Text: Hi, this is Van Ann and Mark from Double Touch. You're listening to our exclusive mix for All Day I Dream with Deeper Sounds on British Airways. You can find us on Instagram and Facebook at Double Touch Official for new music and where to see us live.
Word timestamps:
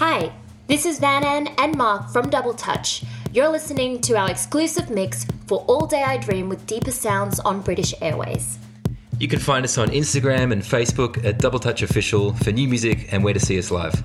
Hi, 0.00 0.32
this 0.66 0.86
is 0.86 0.98
Van 0.98 1.22
Ann 1.24 1.48
and 1.58 1.76
Mark 1.76 2.08
from 2.08 2.30
Double 2.30 2.54
Touch. 2.54 3.04
You're 3.34 3.50
listening 3.50 4.00
to 4.00 4.16
our 4.16 4.30
exclusive 4.30 4.88
mix 4.88 5.26
for 5.46 5.58
All 5.68 5.86
Day 5.86 6.02
I 6.02 6.16
Dream 6.16 6.48
with 6.48 6.66
Deeper 6.66 6.90
Sounds 6.90 7.38
on 7.40 7.60
British 7.60 7.92
Airways. 8.00 8.58
You 9.18 9.28
can 9.28 9.40
find 9.40 9.62
us 9.62 9.76
on 9.76 9.90
Instagram 9.90 10.52
and 10.52 10.62
Facebook 10.62 11.22
at 11.22 11.36
Double 11.38 11.58
Touch 11.58 11.82
Official 11.82 12.32
for 12.32 12.50
new 12.50 12.66
music 12.66 13.12
and 13.12 13.22
where 13.22 13.34
to 13.34 13.40
see 13.40 13.58
us 13.58 13.70
live. 13.70 14.02